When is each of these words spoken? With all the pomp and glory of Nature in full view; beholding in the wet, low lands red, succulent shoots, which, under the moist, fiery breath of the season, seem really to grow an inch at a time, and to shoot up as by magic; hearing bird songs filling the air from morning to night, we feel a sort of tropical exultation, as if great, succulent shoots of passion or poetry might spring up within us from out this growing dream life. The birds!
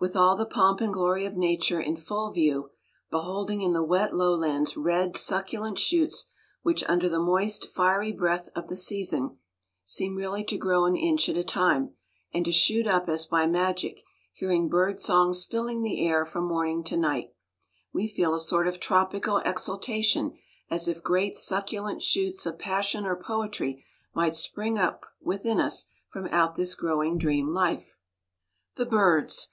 With 0.00 0.16
all 0.16 0.34
the 0.34 0.44
pomp 0.44 0.80
and 0.80 0.92
glory 0.92 1.24
of 1.24 1.36
Nature 1.36 1.80
in 1.80 1.94
full 1.94 2.32
view; 2.32 2.70
beholding 3.12 3.60
in 3.60 3.74
the 3.74 3.84
wet, 3.84 4.12
low 4.12 4.34
lands 4.34 4.76
red, 4.76 5.16
succulent 5.16 5.78
shoots, 5.78 6.26
which, 6.62 6.82
under 6.88 7.08
the 7.08 7.20
moist, 7.20 7.66
fiery 7.66 8.10
breath 8.10 8.48
of 8.56 8.66
the 8.66 8.76
season, 8.76 9.38
seem 9.84 10.16
really 10.16 10.42
to 10.42 10.56
grow 10.56 10.84
an 10.84 10.96
inch 10.96 11.28
at 11.28 11.36
a 11.36 11.44
time, 11.44 11.94
and 12.34 12.44
to 12.46 12.50
shoot 12.50 12.88
up 12.88 13.08
as 13.08 13.24
by 13.24 13.46
magic; 13.46 14.02
hearing 14.32 14.68
bird 14.68 14.98
songs 14.98 15.44
filling 15.44 15.82
the 15.82 16.04
air 16.04 16.24
from 16.24 16.48
morning 16.48 16.82
to 16.82 16.96
night, 16.96 17.32
we 17.92 18.08
feel 18.08 18.34
a 18.34 18.40
sort 18.40 18.66
of 18.66 18.80
tropical 18.80 19.36
exultation, 19.44 20.36
as 20.68 20.88
if 20.88 21.04
great, 21.04 21.36
succulent 21.36 22.02
shoots 22.02 22.44
of 22.46 22.58
passion 22.58 23.06
or 23.06 23.14
poetry 23.14 23.84
might 24.12 24.34
spring 24.34 24.76
up 24.76 25.06
within 25.22 25.60
us 25.60 25.86
from 26.08 26.26
out 26.32 26.56
this 26.56 26.74
growing 26.74 27.16
dream 27.16 27.46
life. 27.52 27.96
The 28.74 28.84
birds! 28.84 29.46